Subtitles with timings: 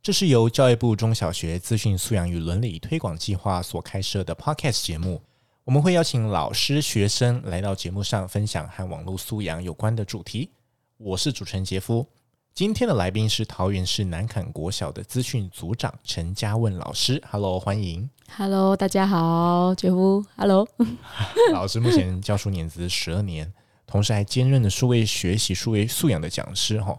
[0.00, 5.20] 这是由教育部中小学资讯素养与伦理推广计划所开设的 Podcast 节目。
[5.64, 10.50] 我们会邀请老师、学生来到节目上分享和网络素养有关的主题。
[10.96, 12.06] 我是主持人杰夫。
[12.54, 17.22] 今天的来宾是桃园市南坎国小的资讯组长陈嘉问老师。
[17.30, 18.08] Hello，欢迎。
[18.34, 20.24] Hello，大家好，杰夫。
[20.36, 20.66] Hello，
[21.52, 23.52] 老师目前教书年资十二年，
[23.86, 26.80] 同时还兼任的数位学习、数位素养的讲师。
[26.80, 26.98] 哈。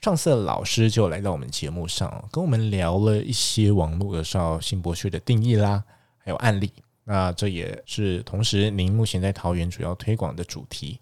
[0.00, 5.82] 上次老师就来到我们节目上，跟我们聊了一些网络儿少性剥削的定义啦，
[6.18, 6.72] 还有案例。
[7.04, 11.00] 那这也是同时您目前在桃园主要推广的主题。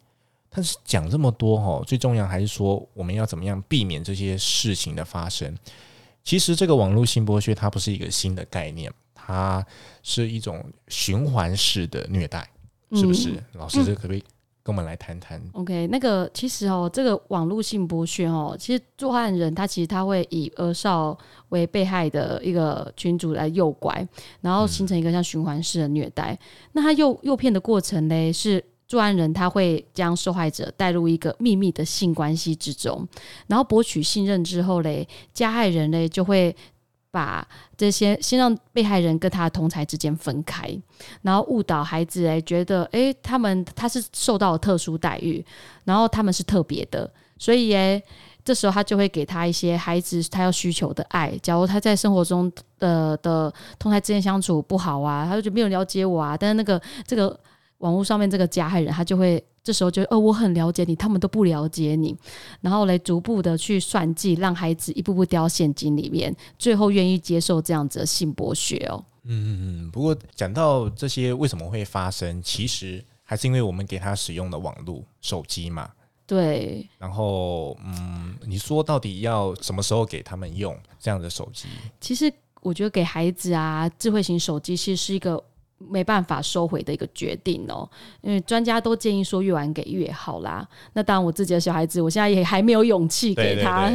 [0.49, 5.55] 但是讲这么多哈，最重要还是说我们要怎么样避免这些事情的发生。
[6.25, 9.65] 其实这个网络性剥削它不是一个新的概念，它
[10.03, 12.49] 是一种循环式的虐待，
[12.93, 13.43] 是不是？
[13.53, 14.25] 老师，这可不可以？
[14.67, 15.41] 跟我们来谈谈。
[15.53, 21.17] OK，那个其实哦，这个网络性剥削哦，其实作案人他其实他会以儿少
[21.51, 24.05] 为被害的一个群组来诱拐，
[24.41, 26.37] 然后形成一个像循环式的虐待。
[26.73, 33.07] 那他诱诱骗的过程呢，是作案人他会将受害者带入一个秘密的性关系之中，
[33.47, 36.57] 然后博取信任之后嘞，加害人嘞就会。
[37.17, 40.69] 把这些先让被害人跟他的同才之间分开，
[41.23, 45.43] 然后误导孩子哎，觉得哎，他们他是受到了特殊待遇，
[45.85, 48.03] 然后他们是特别的，所以哎，
[48.45, 51.35] 这时候他就会给他一些孩子他要需求的爱。
[51.43, 57.35] 假如他在生活中的的同才之间相处不好啊，他就觉得没有了解我啊，但是那个这个
[57.79, 59.43] 网络上面这个加害人，他就会。
[59.67, 62.17] 这时候就哦，我很了解你，他们都不了解你，
[62.61, 69.05] 然后来逐步的去算计，让孩子一步步掉陷阱里面，最后愿意接受这样子的性剥削哦。
[69.25, 69.91] 嗯嗯嗯。
[69.91, 75.91] 不过讲到这些为什么会发生，其实还是因为我们给他使用的网络手机嘛。
[76.29, 76.89] 对。
[76.97, 81.67] 然后嗯，你说到底要什么时候给他们用这样的手机？
[82.01, 85.43] 其实我觉得给孩子啊，智慧型手机其实是一个。
[85.79, 87.89] 没办法收回的一个决定哦，
[88.23, 90.67] 因为专家都建议说越晚给越好啦。
[90.95, 93.91] 那当然我自己的小孩子，我现在也还没有勇气给他。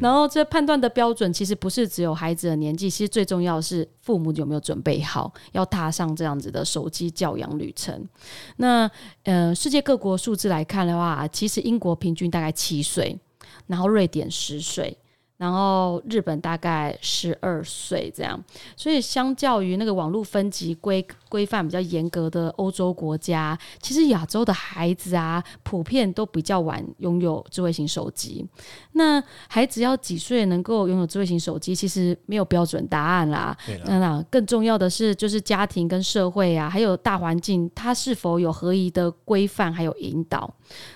[0.00, 8.08] 然后这判断的标准其实不是只有孩子的年纪，其实最重要的是父母有没有准备好要踏上这样子的手机教养旅程。
[8.56, 8.90] 那
[9.24, 13.18] 呃，世界各国数字来看的话，其实英国平均大概七岁，
[13.66, 14.96] 然后瑞典十岁。
[15.40, 18.38] 然后日本大概十二岁这样，
[18.76, 28.44] 所以相较于那个网络分级规规范比较严格的欧洲国家，其实亚洲的孩子啊，普遍都比较晚拥有智慧型手机。
[28.92, 33.56] 那孩子要几岁能够拥有智慧型手机，其实没有标准答案啦。
[33.86, 40.52] 那那更重要的是，就是家庭跟社会啊，还有大环境，它是否有合宜的规范还有引导。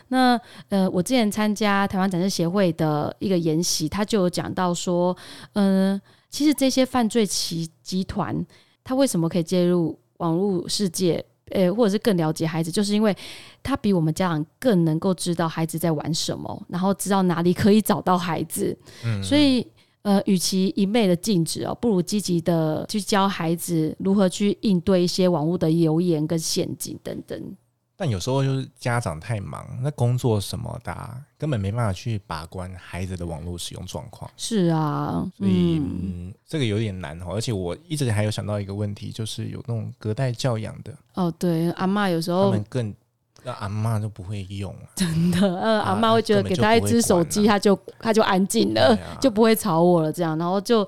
[0.08, 5.16] 那呃，我之前参加台湾展示协会的一个研习，他就有讲到说，
[5.52, 8.44] 嗯、呃，其实这些犯罪集集团，
[8.82, 13.14] 他为什么可以介入网络世界，呃，或者是更了解孩子，就是因为
[13.62, 18.76] 他比我们家长更能够知道孩子在玩什么，然后知道哪里可以找到孩子。
[19.04, 19.66] 嗯，所以
[20.02, 27.56] 呃，与其一昧的禁止哦，不如积极的去教孩子如何去应对一些网络的谣言跟陷阱等等。
[27.96, 34.28] 但有时候就是家长太忙，那工作什么的，啊，根本没办法去把关孩子的网络使用状况。
[34.36, 37.26] 是啊，所以嗯，嗯，这个有点难哦。
[37.34, 40.92] 而且我一直还有想到一个问题，就是有那种隔代教养的。
[41.14, 42.92] 哦，对，阿嬷有时候他们更，
[43.44, 44.90] 那阿嬷就不会用，啊。
[44.96, 50.12] 真的，呃，阿嬷会觉得给他一只手机，他就他就安静了，啊，就不会吵我了。
[50.12, 50.86] 这样，然后就。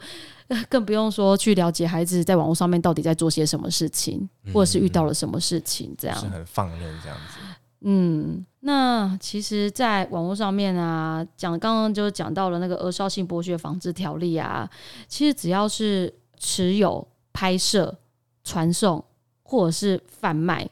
[0.69, 7.39] 更不用说去了解孩子在网络上面到底在做些什么事情，或者是遇到了什么事情，这样、嗯、是很放任这样子。
[7.81, 14.69] 嗯，那其实，在网络上面啊，讲刚刚就讲到了那个《儿少性剥削防治条例》啊，
[15.07, 17.97] 其实只要是持有、拍摄、
[18.43, 19.05] 传送
[19.43, 20.69] 或者是贩卖，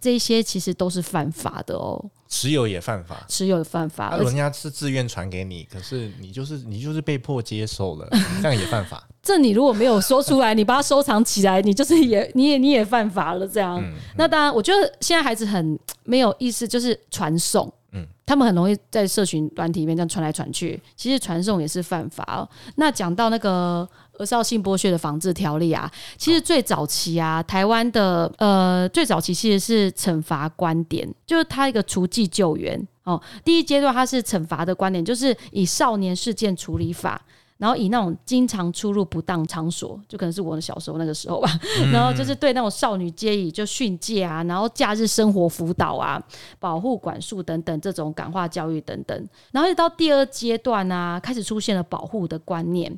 [0.00, 2.02] 这些其实都是犯法的哦。
[2.28, 4.06] 持有也犯法，持有也犯法。
[4.06, 8.08] 啊、人家是自愿传给你，可是你就是你就是被迫接受了，
[8.40, 9.06] 这样也犯法。
[9.24, 13.48] 这你如果没有说出来，你把它收藏起来，你就是也你也你也犯法了。
[13.48, 17.72] 这样，嗯嗯、那当然，我觉得现在孩子很没有意思，就是传送。
[17.92, 22.46] 嗯，他们很容易在社群软体里面这样传来传去，其实传送也是犯法哦。
[22.74, 23.88] 那讲到那个
[24.18, 33.20] 儿少性剥削的防治条例啊，其实最早期啊，台湾的呃最早期其实是惩罚观点，就是他一个除剂救援哦。
[33.44, 37.24] 第一阶段它是惩罚的观点，就是以少年事件处理法。
[37.64, 41.48] 然后以那种经常出入不当场所，就可能是我的小时候那个时候吧。
[41.78, 46.22] 嗯、然后就是对那种少女皆宜就训诫啊，然后假日生活辅导啊、
[46.58, 49.28] 保护管束等等这种感化教育等等。
[49.50, 52.94] 然后到第二阶段啊，开始出现了保护的观念。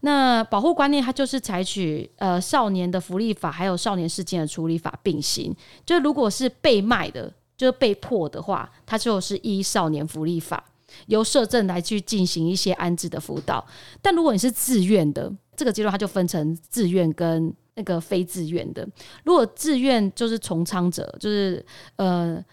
[0.00, 5.56] 那保护观念它就是采取呃少年的福利法还有少年事件的处理法并行。
[5.86, 10.62] 就如果是被卖的，就是被迫的话，它就是依少年福利法。
[11.06, 13.66] 由社政来去进行一些安置的辅导，
[14.00, 18.88] 但如果你是自愿的，这个阶段它就分成自愿跟那个非自愿的。
[19.24, 21.64] 如果自愿就是从仓者，就是
[21.96, 22.44] 呃。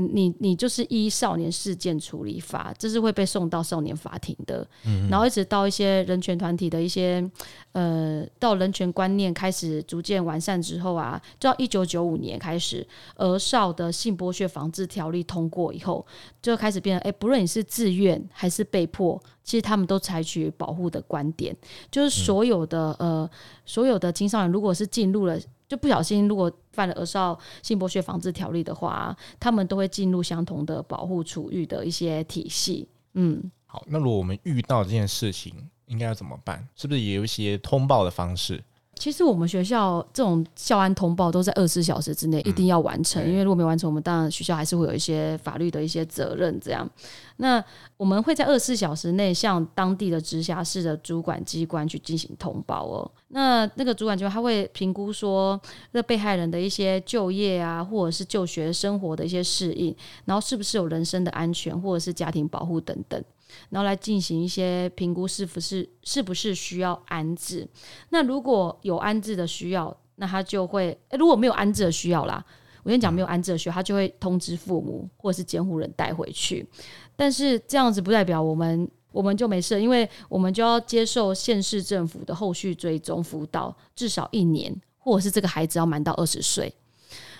[0.00, 7.28] 你你就是依少年事件处理法，这是会被送到少年法庭的，嗯、然后一直到一些人权团体的一些
[7.72, 16.06] 呃，到人权观念开始逐渐完善之后啊，就到一九九五年开始，儿少的性剥削防治条例通过以后，
[16.40, 21.54] 就开始变成，哎、欸，不论你是自愿还是被迫，其实他们都采取保护的观点，
[21.90, 23.30] 就是所有的、嗯、呃，
[23.64, 25.38] 所有的青少年如果是进入了。
[25.68, 32.88] 就不小心，如果犯了儿少性剥削防治条例的话，他们都会进入相同的保护处遇的一些体系。
[33.14, 35.54] 嗯，好，那如果我们遇到这件事情，
[35.86, 36.66] 应该要怎么办？
[36.76, 38.62] 是不是也有一些通报的方式？
[38.98, 46.58] 其实我们学校这种校安通报都在二十四小时之内一定要完成，嗯、因为如果没完成，我们当然学校还是会有一些法律的一些责任。
[46.60, 46.88] 这样，
[47.36, 47.62] 那
[47.98, 53.10] 我们会在二十四小时内向当地的直辖市的主管机关去进行通报哦。
[53.28, 55.60] 那那个主管机关他会评估说，
[55.92, 59.94] 那被害人的一些就业啊，或者是就学生活的一些适应，
[60.24, 63.22] 然后是不是有人身的安全，或者是家庭保护等等。
[63.70, 67.66] 然后来进行一些评估，是不是是不是需要安置？
[68.10, 72.44] 那如果有安置的需要，那他就会；如果没有安置的需要啦，
[72.82, 76.66] 我先讲没有安置的需要，他就会通知父母或者是监护人带回去。
[77.14, 86.72] 但是这样子不代表我们我们就没事，因为我们就要接受县市政府的后续追踪辅导，至少一年，或者是这个孩子要满到二十岁。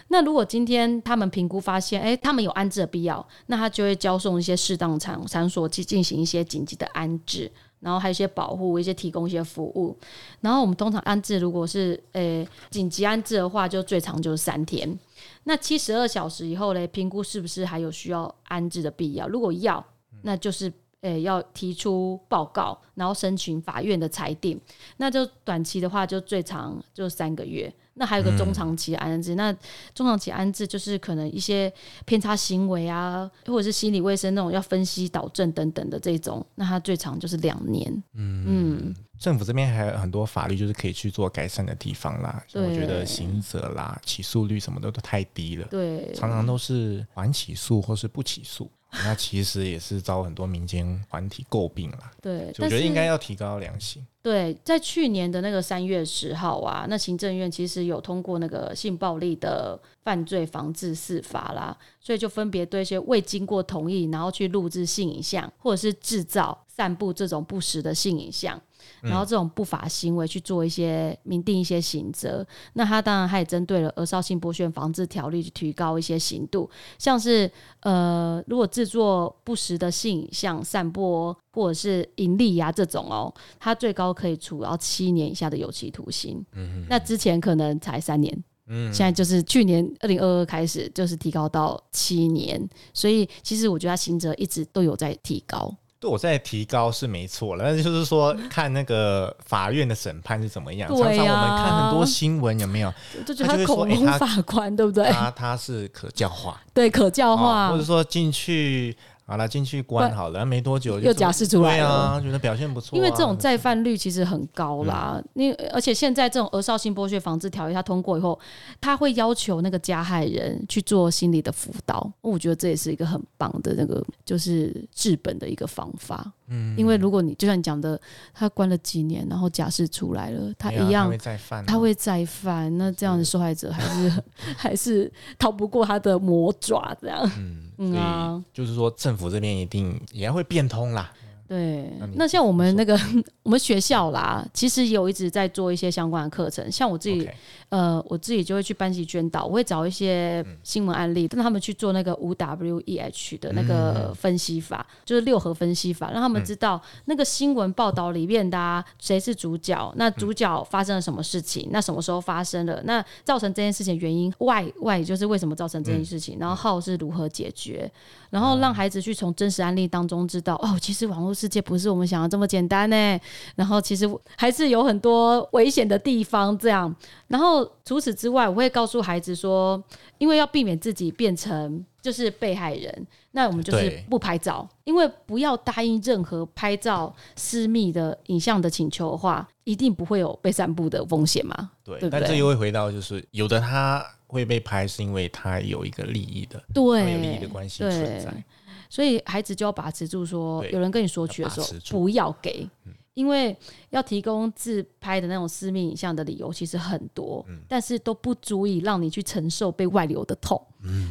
[0.09, 7.51] 那如果今天他们评估发现，哎，他们有安置的必要，那他就会交送一些适当场场所去进行一些紧急的安置，
[7.81, 9.97] 然后还有一些保护，一些提供一些服务。
[10.41, 14.97] 然后我们通常安置，如果是诶紧急安置的话，就最长就是三天。
[15.45, 19.27] 那七十二小时以后嘞，评估是不是还有需要安置的必要？
[19.27, 19.85] 如果要，
[20.23, 24.61] 那就是诶要提出报告，然后申请法院的裁定。
[24.99, 27.73] 那就短期的话，就最长就三个月。
[27.99, 29.53] 那还有个中长期安置，嗯、那
[29.95, 31.73] 中长期安置就是可能一些
[32.05, 37.91] 偏差行为啊，或者是心理卫生那种要分析导正等等的这种，那它最长就是两年。
[38.15, 42.45] 嗯，嗯政府这边还有很多法律就是可以去做改善的地方啦。
[42.53, 45.67] 对，我觉得刑责啦、起诉率什么的都太低了。
[45.71, 48.71] 对，常常都是缓起诉或是不起诉。
[49.05, 52.11] 那其实也是遭很多民间团体诟病啦。
[52.21, 54.05] 对，我觉得应该要提高良心。
[54.23, 68.61] 对，在去年的那个三月十号啊，那行政院其实有通过那个性暴力的犯罪防治四法啦，所以就分别对一些未经过同意，然后去录制性影像，或者是制造、散布这种不实的性影像。
[69.03, 77.51] 然后这种不法行为去做一些明定一些刑责，那他当然他也针对了《儿少性剥削防治条例》去提高一些刑度，像是
[77.81, 86.45] 呃，如果制作不实的性影像散播或者是盈利呀、啊、这种哦，他最高可以处到七年以下的有期徒刑。
[86.53, 95.75] 嗯，那之前可能才三年，嗯，现在就是去年二零二二开始就是提高到七年，所以其实我觉得他刑责一直都有在提高。
[96.07, 100.89] 对，我在提高是没错了，但是就是说看那个法院的审判是怎么样。
[100.89, 102.95] 啊、常常我们看很多新闻有没有？
[103.27, 105.11] 就觉得他口风法官对不对？
[105.11, 108.97] 他他是可教化，对，可教化，哦、或者说进去。
[109.29, 111.85] 好了，进去关好了，没多久又假释出来了。
[111.85, 112.97] 对啊，觉得表现不错、啊。
[112.97, 115.21] 因为这种再犯率其实很高啦。
[115.35, 118.39] 那、嗯、而且现在这种额少性剥削防治条约它通过以后，
[118.81, 122.09] 他会要求那个加害人去做心理的辅导。
[122.21, 126.33] 我觉得这也是一个很棒的那个就是治本的一个方法。
[126.49, 128.01] 嗯，因为如果你就像你讲的，
[128.33, 132.79] 他关了几年，然后假释出来了，他一样、啊、他会再犯、啊，他会再犯。
[132.79, 134.23] 那这样的受害者还是是
[134.57, 137.31] 还是逃不过他的魔爪，这样。
[137.39, 137.63] 嗯。
[137.79, 141.13] 嗯啊，就是说政府这边一定也会变通啦。
[141.49, 142.99] 对，那像我们那个
[143.43, 146.71] 我们学校啦，其实有一直在做一些相关的课程。
[146.71, 147.29] 像我自己.
[147.69, 167.91] 呃，我自己就会去班级宣导，我会找一些新闻案例，让他们去做那个五 W E H 的那个分析法，嗯、就是六合分析法，让他们知道那个新闻报道里面的啊，谁是主角，那主角发生了什么事情，那什么时候发生了，那造成这件事情原因，Why Why 就是为什么造成这件事情，然后 How 是如何解决，
[168.31, 171.36] 然后让孩子去从真实案例当中知道，哦，其实网络。
[171.37, 173.21] 世界不是我们想的这么简单呢，
[173.55, 176.57] 然后其实还是有很多危险的地方。
[176.57, 176.95] 这样，
[177.29, 179.83] 然后除此之外，我会告诉孩子说，
[180.19, 191.71] 因为要避免自己变成就是被害人，那我们就是不拍照，因为不要答应任何拍照私密的影像的请求的话，一定不会有被散布的风险嘛。
[191.85, 198.45] 对，对对，但这又会回到就是有的他会被拍，是因为他有一个利益的，对，有利益的关系存在。
[198.89, 202.69] 所以孩子就要把持住，说有人跟你索取的时候，不要给，
[203.15, 203.57] 因为
[203.91, 210.61] 要提供自拍的那种私密影像的理由其实很多，但是都不足以让你去承受被外流的痛。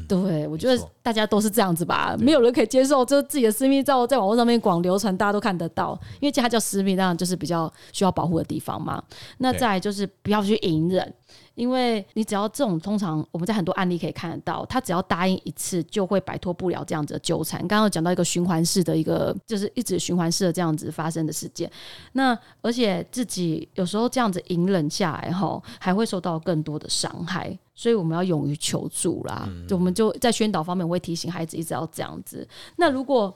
[0.07, 9.03] 对，我觉得大家都是这样子吧，没有人可以接受，就是自己的私密照在网络上面广流传，大家都看得到，因为它叫私密，当然就是比较需要保护的地方嘛。
[9.39, 11.13] 那再来就是不要去隐忍。
[11.55, 17.59] 因为你只要这种，通常我们在很多案例可以看得到，他只要答应一次，就会摆脱不了这样子的纠缠。
[17.61, 21.71] 刚刚有讲到一个循环式的一个，就是一直循环式的这样子发生的事件。
[22.11, 27.57] 那而且自己有时候这样子隐忍下来哈，还会受到更多的伤害。
[27.73, 29.49] 所以我们要勇于求助啦。
[29.67, 32.47] 就我们就在宣导方面，我会提醒孩子一直要这样子。
[32.77, 33.33] 那如果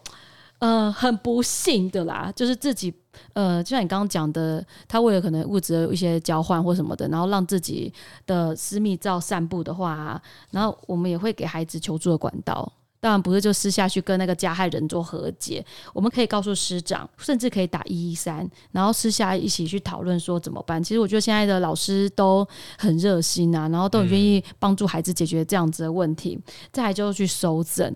[0.59, 2.93] 呃很不幸的啦，就是自己。
[3.33, 7.91] 呃，就像你刚刚讲的，他为了可能物质的一些交换或什么的，然后让自己
[8.25, 12.71] 的私密照散布的话，然后我们也会给孩子求助的管道。
[13.01, 20.83] 当然不是就私下去跟那个加害人做和解，我们可以告诉师长，甚至可以打一一三，然后私下一起去讨论说怎么办。
[20.83, 22.45] 其实我觉得现在的老师都
[22.77, 26.35] 很热心啊，然后都很愿意帮助孩子解决这样子的问题。
[26.35, 27.95] 嗯、再来就是去搜证，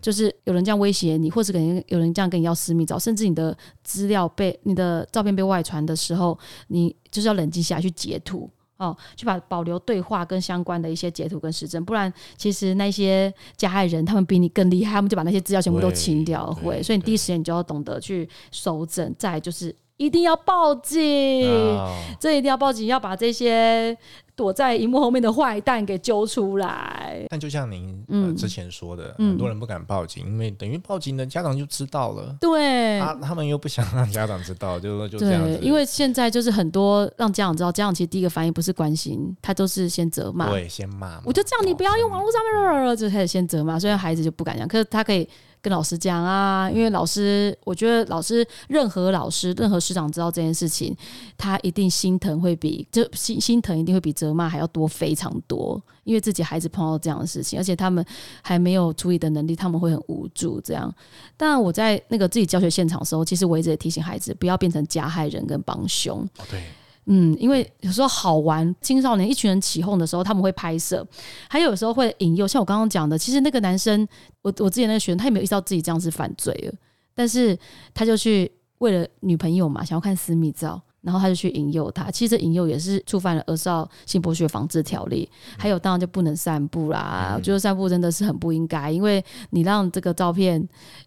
[0.00, 8.50] 就是有人这样威胁你，或者可能有人这样跟你要私密照，甚至你的资料被你的照片被外传的时候，你就是要冷静下来去截图。
[8.82, 19.74] 哦，去把保留对话跟相关的一些截图跟实证，不然其实那些加害人他们比你更厉害，他们就把那些资料全部都清掉会，所以你第一时间你就要懂得去搜证，再就是。
[20.02, 21.90] 一定要报警，oh.
[22.18, 23.96] 这一定要报警，要把这些
[24.34, 27.24] 躲在荧幕后面的坏蛋给揪出来。
[27.28, 32.36] 但就像您、呃、之前说的，嗯、很多人不敢报警，因为等于报警的家长就知道了。
[32.40, 35.56] 对，他他们又不想让家长知道，就说就这样子。
[35.62, 41.22] 因为现在就是很多让家长知道，家长其实第一个反应不是关心，他都是先责骂，对，先骂。
[41.24, 44.66] 我就这样，你不要用网络上面，就开始先责骂，所以孩子就不敢讲。
[44.66, 45.28] 可是他可以。
[45.62, 50.94] 跟老师讲啊，因为老师，我觉得老师，任何老师，任何师长知道这件事情，
[51.38, 58.04] 他一定心疼，会比这心心疼一定会比责骂还要多非常多，因为自己孩子碰到这样的事情，而且他们
[58.42, 60.60] 还没有处理的能力，他们会很无助。
[60.60, 60.92] 这样，
[61.36, 66.28] 但我在那个自己教学现场的时候，其实我一直也提醒孩子，不要变成加害人跟帮凶。
[66.50, 66.60] 对。
[67.06, 71.06] 嗯，因为有时候好玩，青少年一群人起哄的时候，他们会拍摄，
[71.48, 72.46] 还有时候会引诱。
[72.46, 74.06] 像我刚刚讲的，其实那个男生，
[74.42, 76.74] 我我之前那个学生，他也没有意识到自己这样是犯罪了，
[77.14, 77.58] 但是
[77.92, 80.80] 他就去为了女朋友嘛，想要看私密照。
[81.02, 85.28] 然后他就去引诱他，其实引诱也是触犯了《儿少性剥削防治条例》，
[85.60, 87.34] 还有当然就不能散布啦。
[87.36, 90.66] 我觉得散布真的是很不应该，因为你让这个照片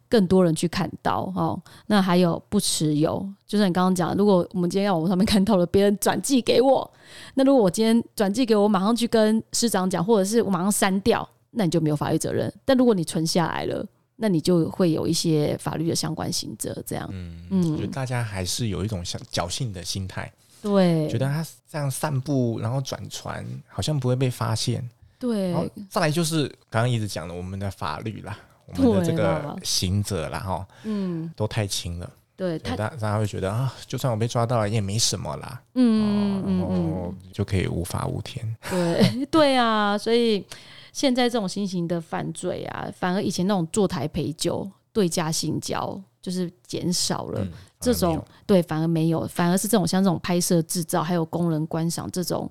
[0.09, 1.57] 更多人去看到哦。
[1.87, 6.91] 那还有不持有，就是你刚刚讲，如果我们今天要我上面看到了，别人转寄给我，
[7.35, 12.53] 那如果我今天转寄给我，马上去跟师长讲，或者是我马上删掉，那你就没有法律责任。
[12.65, 13.85] 但如果你存下来了，
[14.17, 17.05] 那你就会有一些法律的相关刑责，这样。
[17.11, 20.31] 嗯嗯，我觉得大家还是有一种像侥幸的心态，
[20.61, 24.89] 对，觉得他这样散步，然后转船，好像不会被发现。
[25.19, 32.09] 对，然后再来就是刚刚一直讲的我们的法律啦，我们的这个刑责啦，哈，嗯，都太轻了。
[32.37, 38.55] 对，大大家会觉得啊，就算我被抓到了也没什么啦，嗯嗯然后就可以无法无天。
[38.69, 40.45] 对 对啊，所以。
[40.95, 47.41] 现在这种新型的犯罪啊，反而以前那种坐台陪酒、对家性交就是减少了。
[47.41, 52.49] 嗯、这种对，反而没有，反而是这种像这种拍摄、制造，还有工人观赏这种，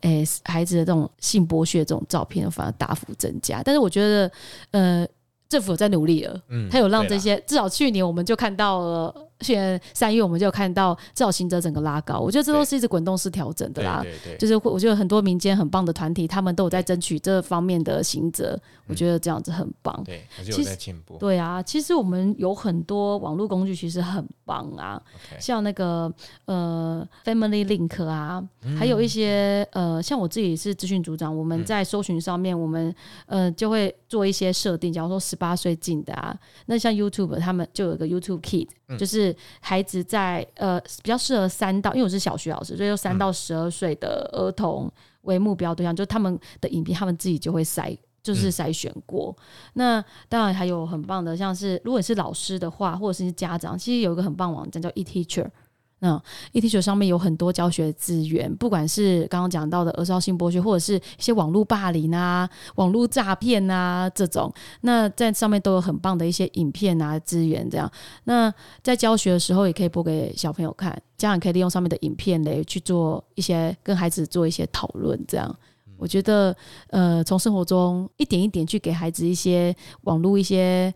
[0.00, 3.62] 诶、欸，孩子的这种性剥削这种照片，反而大幅增加。
[3.62, 4.32] 但是我觉得，
[4.72, 5.06] 呃，
[5.48, 9.14] 政府有在努力了，嗯，他有让这些，至少去年我们就看到了。
[9.44, 14.00] 去年三月我们就看到至少刑责整个拉高，我觉得这都是一直滚动式调整的啦。
[14.02, 20.02] 对对对，就是我觉得很多民间很棒的团体，他们都有在争取这方面的行者，我觉得这样子很棒。
[20.04, 21.16] 对，还是有在进步。
[21.18, 25.00] 对啊，其实我们有很多网络工具，其实很棒啊，
[25.38, 26.12] 像那个
[26.46, 28.42] 呃 Family Link 啊，
[28.78, 32.94] 还有一些呃，像我自己是资讯组长，我们在搜寻上面，我们
[33.26, 44.88] 呃就会做一些设定，假如说十八岁进的啊，那像 YouTube 他们就有个 YouTube Kid，就是孩子在呃比较适合三到，因为我是小学老师，所以就三到十二岁的儿童
[45.22, 47.98] 为目标对象，就他们的影片，他们自己就会筛。
[48.22, 49.44] 就是筛选过，嗯、
[49.74, 55.46] 那当然还有很棒的，像是如果你是老师的话，或者是家长，其实有一个很棒网站叫 eTeacher，
[56.00, 56.20] 那
[56.52, 67.90] eTeacher 上面有很多教学资源，不管是刚刚讲到的儿少性剥削，或者是一些网络霸凌啊、网络诈骗啊这种，那在上面都有很棒的一些影片啊资源，这样，
[68.24, 75.56] 那在教学的时候也可以播给小朋友看，家长可以利用上面的影片来去做一些跟孩子做一些讨论，这样。
[75.96, 76.54] 我觉得，
[76.88, 80.92] 呃，从生活中一点一点去给孩子一些网络一些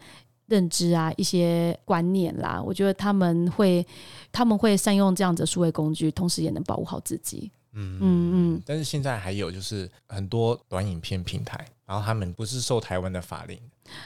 [0.49, 3.87] 认知啊，一些观念啦，我觉得他们会
[4.33, 7.51] 他们会善用这样子的数位工具，同时也能保护好自己。
[7.75, 8.63] 嗯嗯嗯。
[8.67, 13.59] 但是现在还有就是很多短影片平台，然后他们不是受台湾的法令。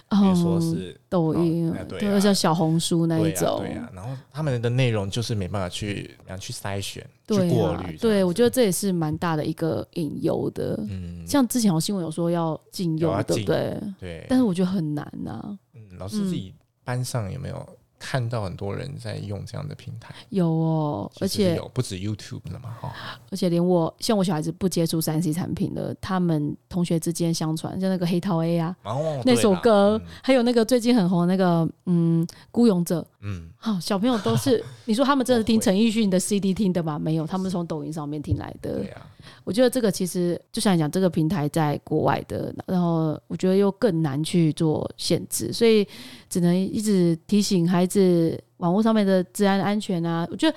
[0.09, 7.97] 比如说是抖音，对，像小红书那一种，对啊，然后他们的内容就是没办法去，去筛选，去过滤。
[7.97, 10.79] 对，我觉得这也是蛮大的一个隐忧的。
[10.89, 13.81] 嗯，像之前有新闻有说要禁用，对不对？
[13.99, 14.27] 对。
[14.29, 15.59] 但是我觉得很难呐。
[15.75, 17.69] 嗯，老师自己班上有没有？
[18.05, 22.93] 看到很多人在用这样的平台，有哦，而且有不止 YouTube 了嘛，哈，
[23.31, 36.99] 而且连我像我小孩子不接触三 C 产品的，他们同学之间相传，像那个黑桃 A 啊，哦、那首歌，嗯、还有那个最近很红的那个嗯孤勇者，嗯，好，小朋友都是， 你说他们真的听陈奕迅的 CD 听的吗？
[36.99, 38.79] 没有，他们是从抖音上面听来的。
[38.79, 39.07] 对啊。
[39.45, 45.87] 我觉得这个其实就像你讲，这个平台在国外的，然后我觉得又更难去做限制，所以
[46.29, 50.27] 只能一直提醒孩子网络上面的治安安全啊。
[50.31, 50.57] 我觉得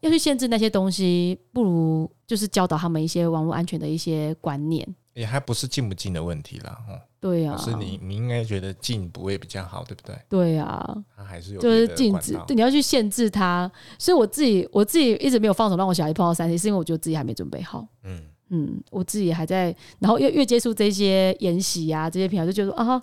[0.00, 4.86] 要去限制那些东西，不如就是教导他们一些网络安全的一些观念。
[5.14, 10.16] 也还不是进不进的问题啦，哦，对呀，是你你应该觉得进不会比较好，对不对？
[10.28, 10.84] 对呀，
[11.16, 13.70] 他还是有就是禁止，对，你要去限制他。
[13.98, 17.86] 所以我自己我自己一直没有放手让我小孩碰到三 C，是因为我觉得自己还没准备好。
[18.02, 18.22] 嗯
[18.54, 23.02] 嗯，我自己还在，然后越越接触这些研习啊，这些平台就觉得啊。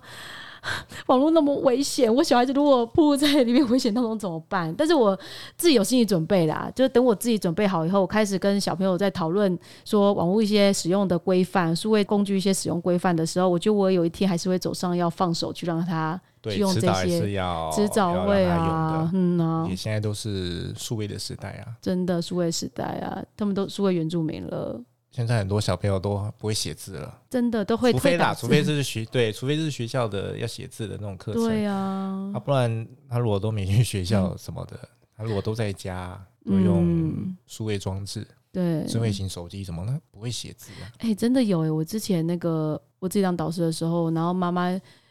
[1.06, 4.72] 网络那么危险，我小孩子如果暴露在里面危险当中怎么办？
[4.78, 5.18] 但是我
[5.56, 17.20] 自己有心理准备啦，就等我自己准备好以后，我开始跟小朋友在讨论说网络一些使用的规范、数位工具一些使用规范的时候，我觉得我有一天还是会走上要放手去让他去用这些，
[17.74, 24.80] 迟早会啊，嗯啊，也现在都是数位的时代啊，真的数位时代啊，他们都数位原住民了。
[25.12, 40.88] 现在很多小朋友都不会写字了，真的都会，除非啦，除非这是学 对，除非这是学校的要写字的那种课程，对啊，啊，不然他如果都没去学校什么的，嗯、 他如果都在家都用数位装置，对，智慧型手机什么的，不会写字啊。
[41.00, 44.70] 哎、欸，真的有哎、欸，我之前那个我自己当导师的时候，然后妈妈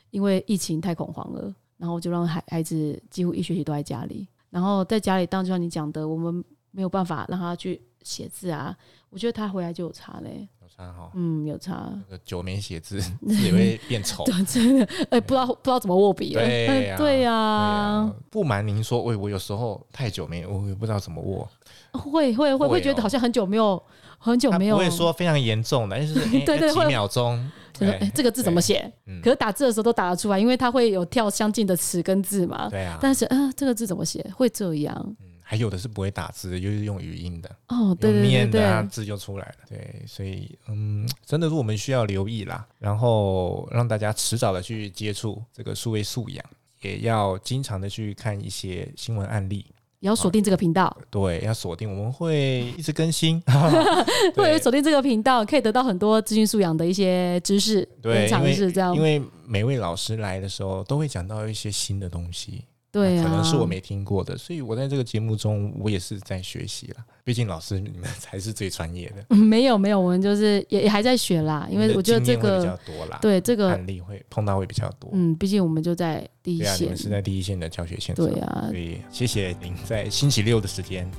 [0.10, 8.76] 因为疫情太恐慌了，然后就让孩孩子几乎一学期都在家里，然后在家里，当就像你讲的，我们没有办法让他去写字啊。
[9.12, 11.92] 我觉得他回来就有差嘞，有差哈，嗯，有差。
[12.10, 14.24] 那个久没写字，字也会变丑。
[14.48, 16.42] 真的，哎，不知道不知道怎么握笔了。
[16.42, 18.14] 对呀， 对呀。
[18.30, 21.48] 不瞒您说，喂，我有时候太久没，我也不知道怎么握。
[21.92, 23.82] 会会会会觉得好像很久没有
[24.18, 24.78] 很久没有。
[24.78, 27.38] 不会说非常严重的， 就是对对，几秒钟。
[27.80, 28.90] 哎，这个字怎么写？
[29.24, 32.70] 可是打字的时候都打得出来，因为它会有跳相近的词跟字嘛。
[32.70, 32.98] 对啊。
[33.02, 34.26] 但是，嗯，这个字怎么写？
[34.38, 35.16] 会这样。
[35.52, 39.56] 还有的是不会打字，就是用语音的哦，对对对，念的字就出来了。
[39.68, 46.42] 对，所以嗯，真的是我们需要留意啦，然后让大家迟早的去接触这个数位素养，
[46.80, 49.66] 也要经常的去看一些新闻案例，
[50.00, 50.86] 也要锁定这个频道。
[50.86, 53.44] 啊，对，要锁定，我们会一直更新，
[54.34, 58.96] 会锁定这个频道，可以得到很多资讯素养的一些知识，对，尝试这样。
[58.96, 62.64] 因为每位老师来的时候，都会讲到一些新的东西。
[62.92, 66.98] 对啊，可能是我没听过的，所以我在这个节目中，我也是在学习了。
[67.24, 69.26] 毕竟老师你们 才是最专业的。
[69.30, 71.68] 嗯，没有没有，我们就是也也还在学啦。
[71.72, 75.10] 因为我觉得这个比较多啦，对这个案例会碰到会比较多。
[75.14, 78.26] 嗯，毕竟我们就在第一线，对啊，你们是在第一线的教学现场。
[78.26, 81.10] 对啊，所以谢谢您在星期六的时间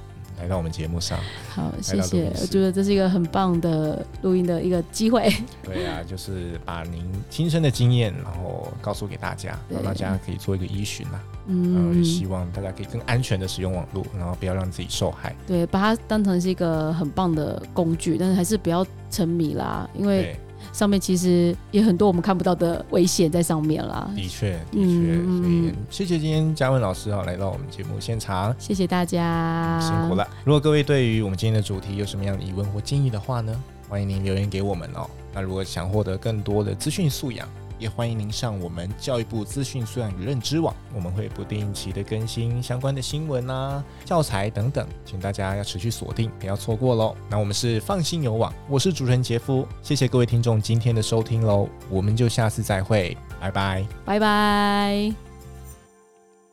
[0.43, 1.17] 来到我们节目上。
[1.49, 2.29] 好，谢谢。
[2.41, 5.33] 我觉得这是一个很棒的录音的一个机会。
[5.63, 11.21] 对啊，就是把您亲身的经验，然后告诉给大家，让大家可以做一个依循呐。
[11.47, 15.33] 嗯，希望大家可以更安全的使用网络，然后不要让自己受害。
[15.47, 20.37] 对，把它当成是一个很棒的工具，但是还是不要沉迷啦，因为。
[20.73, 24.11] 上面其实也很多我们看不到的危险在上面啦。
[24.17, 30.27] 的确，的确，嗯，所以谢谢今天嘉文老师啊来到我们节目现场，谢谢大家，辛苦了。
[30.45, 35.09] 如果各位对于我们今天的主题有什么样的疑问或建议的话呢，欢迎您留言给我们哦。
[35.35, 37.49] 那如果想获得更多的资讯素养，
[37.83, 47.17] 也欢迎您上我们教育部资讯素养与认知网，我们会不定期的更新相关的新闻啊、教材等等，请大家要持续锁定，不要错过喽。
[47.29, 55.13] 那我们是放心有网，我是主持人杰夫，谢谢各位听众今天的收听喽，我们就下次再会，拜拜，拜拜。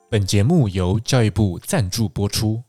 [0.10, 2.69] 本节目由教育部赞助播出。